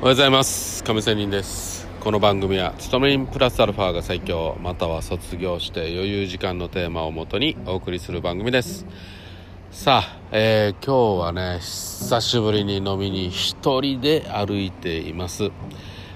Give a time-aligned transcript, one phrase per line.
[0.00, 0.82] おはようございます。
[0.82, 1.86] 亀仙人です。
[2.00, 8.86] この番組は勤め人プラスアルファが最強または卒業して余裕時間のテーマをもとにお送りする番組です。
[9.70, 15.50] さあ、えー、今日はね久しぶりに飲みに一人で歩いています。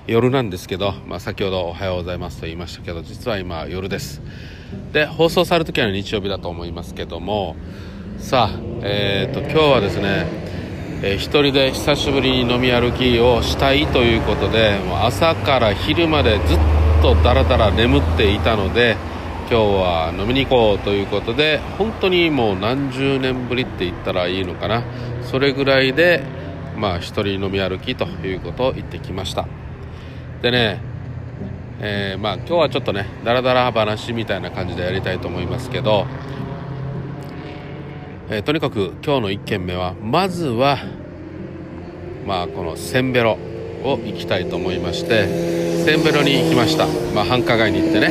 [0.07, 4.23] 夜なんですけど、まあ、先ほど「おはようございます」と言いましたけど実は今夜です。
[4.95, 7.55] で放送される時は日曜日だと思いますけども
[8.17, 10.44] さあえっ、ー、と今日はですね、
[11.07, 16.59] えー、一人で久しぶりに飲み歩きをしたいということでもう朝から昼までずっ
[17.03, 18.97] とだらだら眠っていたので
[19.51, 24.83] 今日は飲みに行こうということで本当にもう何十年ぶりって言ったらいいのかな。
[25.31, 26.25] それぐらいで
[26.75, 29.47] まあ一人飲み歩きということを言ってきました。
[30.41, 30.81] でね、
[31.81, 36.07] えー、まあ今日はちょっとねダラダラ話みたいな感じでやりたいと思いますけど、
[38.31, 40.79] えー、とにかく今日の1軒目はまずは
[42.27, 43.37] まあこのセンベロ
[43.83, 46.87] を行きたいと思いましてセンベロに行きました。
[47.15, 48.09] まあ繁華街に行ってね。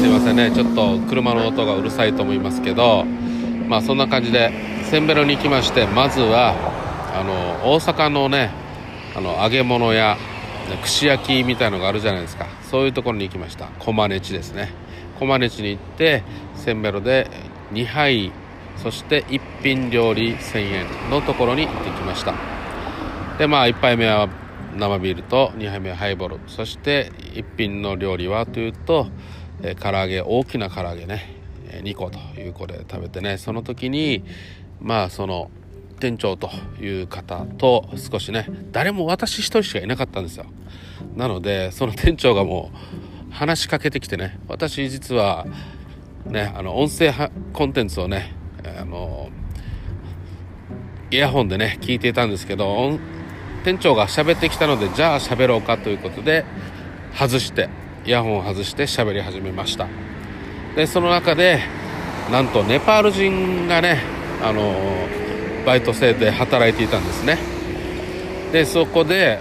[0.00, 0.50] すいませんね。
[0.50, 3.04] ちょっと車の音がうるさいと思いますけど
[3.68, 4.50] まあそんな感じで
[4.90, 6.56] センベロに行きましてまずは
[7.14, 8.50] あの大阪のね
[9.14, 10.16] あの揚げ物屋
[10.82, 12.48] 串焼きみたいのがあるじゃないですか。
[12.68, 13.66] そういうところに行きました。
[13.78, 14.72] 駒根地ですね。
[15.20, 16.24] 駒根地に行って
[16.56, 17.30] せんべろで
[17.72, 18.32] 2杯
[18.82, 22.34] そして1品料理1000円のところに行ってきました。
[23.38, 24.28] でまあ1杯目は
[24.76, 26.40] 生ビールと2杯目はハイボール。
[26.46, 29.08] そして1品の料理はというと、
[29.62, 31.34] えー、唐揚げ大きな唐揚げね。
[31.82, 33.38] 2個という個で食べてね。
[33.38, 34.24] その時に
[34.80, 35.50] まあその
[35.98, 40.46] 店長という方と少しね誰も私一人しかいなかったんですよ。
[41.16, 42.70] なのでその店長がも
[43.30, 44.38] う話しかけてきてね。
[44.48, 45.46] 私実は
[46.26, 47.12] ねあの音声
[47.52, 48.35] コンテンツをね
[48.78, 49.30] あの
[51.10, 52.98] イヤホンでね聞いていたんですけど
[53.64, 56.44] 店長が喋ってきたのでじゃあ喋ろうかということで
[57.14, 57.68] 外して
[58.04, 59.88] イヤホンを外して喋り始めました。
[60.76, 61.60] でその中で
[62.30, 64.02] なんとネパール人がね
[64.42, 64.74] あの
[65.64, 67.38] バイト生で働いていたんですね。
[68.52, 69.40] でそこで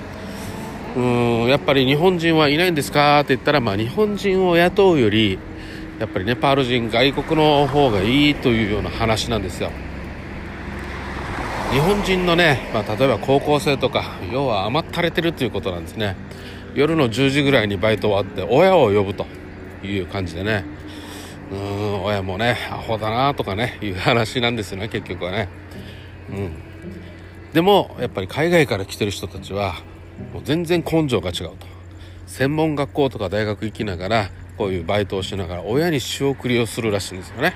[0.95, 5.37] うんやっぱり日本人はいないんですかって言ったら、まあ、日本人を雇うより
[5.99, 9.71] やっぱりネパール人外国の方がいいというような話なんですよ。
[11.71, 16.15] 日本人のね、まあ、例えば高校生とか要は甘ったれてるということなんですね。
[16.73, 19.25] 夜の10時ぐらいにバイト終わって親を呼ぶと
[19.83, 20.65] いう感じでね。
[21.51, 25.49] うん親もねアホだなとかねいう話なんですよね結局はね。
[26.29, 26.51] うん。
[27.53, 29.75] でもやっぱり海外から来てる人たちは
[30.33, 31.67] もう全然根性が違うと。
[32.27, 37.53] 専門学校とか大学行きながらこういうバイトをしながら親に仕送りをするらしいんですよね、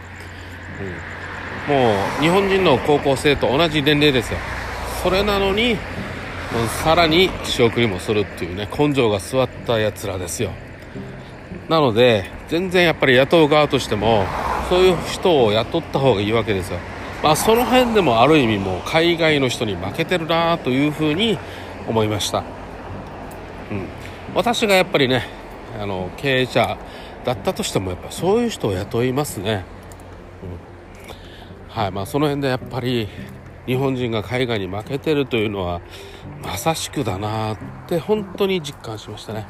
[1.67, 4.39] うん、もう日本人の高校生と同じ年齢ですよ。
[5.03, 5.77] それなのに
[6.83, 10.51] さらに仕送りもするっていうね根性が座ったやつらですよ。
[11.69, 14.25] なので全然やっぱり雇う側としても
[14.69, 16.79] そういう人を雇った方がいいわけですよ。
[17.21, 21.37] まあ、その辺でもある意味もう海外の人に負けてるなというふうに
[21.85, 22.45] 思いました、
[23.69, 23.87] うん、
[24.33, 25.27] 私がやっぱりね
[25.77, 26.77] あの経営者
[27.25, 29.65] だったとしてもやっぱそういう人を雇いますね、
[31.67, 31.91] うん、はい。
[31.91, 33.09] まあその辺でやっぱり
[33.65, 35.81] 日本人が海外に負けてるというのは
[36.41, 37.57] まさしくだなっ
[37.87, 39.47] て本当に実感しましたね、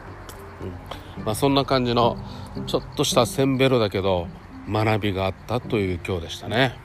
[1.17, 1.23] うん。
[1.23, 2.17] まあ、そんな感じの
[2.65, 4.27] ちょっとしたせんべろだけど
[4.69, 6.75] 学びがあったという今日でしたね。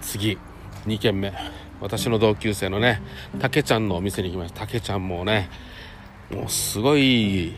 [0.00, 0.38] 次。
[0.86, 1.32] 2軒目。
[1.80, 3.02] 私の同級生のね
[3.38, 4.60] たけちゃんのお店に行きました。
[4.60, 5.50] たけちゃんもね
[6.30, 7.54] もうすごい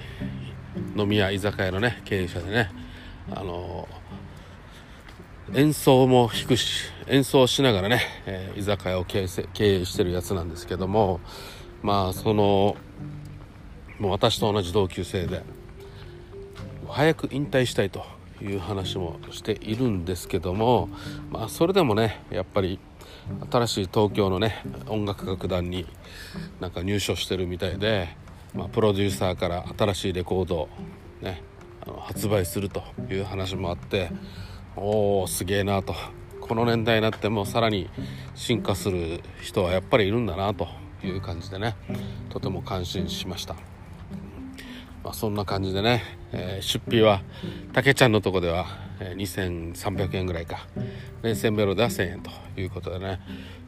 [0.97, 2.71] 飲み屋居酒屋のね経営者でね。
[3.33, 3.89] あの
[5.55, 11.21] 演奏も弾くし演奏しながらね、えー、居酒屋を経営してるやつなんですけども
[11.83, 12.77] まあその
[13.99, 15.43] もう私と同じ同級生で
[16.89, 18.05] 早く引退したいと
[18.41, 20.89] いう話もしているんですけども、
[21.31, 22.79] まあ、それでもねやっぱり
[23.51, 25.87] 新しい東京のね音楽楽団に
[26.61, 28.09] なんか入所してるみたいで、
[28.55, 30.69] まあ、プロデューサーから新しいレコードを
[31.21, 31.43] ね
[31.83, 34.11] あの発売するという話もあって
[34.77, 35.95] おおすげえなと
[36.41, 37.89] この年代になってもさらに
[38.35, 40.69] 進化する人はやっぱりいるんだなと
[41.05, 41.77] いう感じでね
[42.29, 43.55] とても感心しました。
[45.03, 46.03] まあ、そんな感じでね、
[46.33, 47.23] えー、出費は
[47.73, 48.67] たけちゃんのとこでは、
[49.01, 50.67] 2300円ぐらいか
[51.23, 52.31] でセンベロでは1000円と
[52.61, 53.19] いうことでね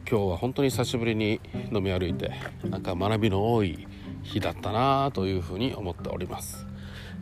[0.07, 1.41] 今日は本当に久しぶりに
[1.71, 2.31] 飲み歩いて
[2.65, 3.87] なんか学びの多い
[4.23, 6.65] 日だったなというふうに思っております。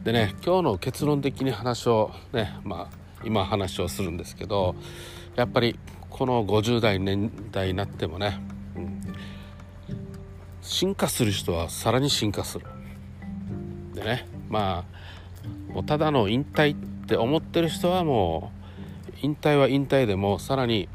[0.04, 4.76] でね今日の結論的に話をねまあ今話をするんですけど
[5.36, 5.78] やっぱり
[6.10, 8.40] この50代年代になってもね、
[8.76, 9.02] うん、
[10.62, 12.66] 進化する人はさらに進化する。
[13.94, 14.86] でねま
[15.70, 18.52] あもうただの引退って思ってる人はも
[19.14, 20.90] う引退は引退でもさらに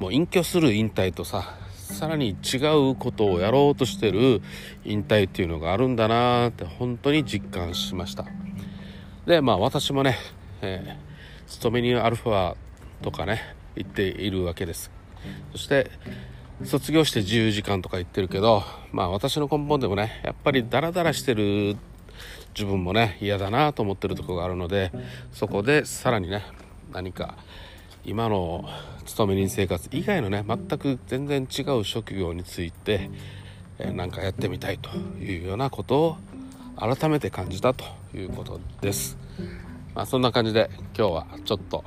[0.00, 1.59] もう隠居する引退とさ
[2.00, 2.56] さらに違
[2.90, 4.40] うことをやろうとしてる
[4.86, 8.24] 引退っていうのがあるんだなって本当に実感しました。
[9.26, 10.16] でまあ私もね、
[10.62, 12.56] えー、勤め人アルファ
[13.02, 14.90] とかね行っているわけです。
[15.52, 15.90] そして
[16.64, 18.62] 卒業して自由時間とか言ってるけど
[18.92, 21.76] まあ私の根本でもねやっぱりダラダラしてる
[22.54, 24.90] 自分もね嫌だなと思ってるとこがあるので
[25.32, 26.46] そこでさらにね
[26.94, 27.36] 何か
[28.04, 28.64] 今の
[29.04, 33.10] 勤め人生活以外のね全く全然違う職業について
[33.78, 36.16] 何、えー、かやってみたいというようなことを
[36.76, 39.18] 改めて感じたということです。
[39.94, 41.84] まあ、そんな感じで今日はちょっと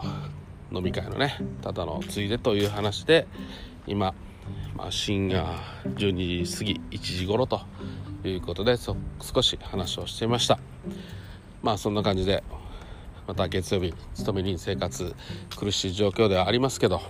[0.71, 3.27] 飲み会のねただのついでという話で
[3.87, 4.13] 今、
[4.75, 5.45] まあ、深夜
[5.85, 7.61] 12時過ぎ1時頃と
[8.25, 10.59] いうことで少し話をしていました
[11.61, 12.43] まあそんな感じで
[13.27, 15.15] また月曜日勤め人生活
[15.57, 17.01] 苦しい状況ではありますけど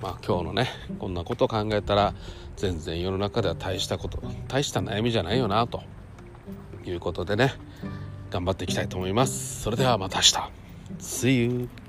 [0.00, 0.68] まあ今日のね
[0.98, 2.14] こんなことを考えたら
[2.56, 5.82] 全然世の中では大したこと大した悩みじゃないよなと
[6.84, 7.52] いうことでね
[8.30, 9.62] 頑張っていきたいと思います。
[9.62, 10.58] それではまた明日。
[10.98, 11.87] See you!